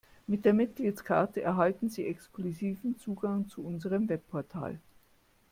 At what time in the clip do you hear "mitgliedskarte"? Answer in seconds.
0.55-1.43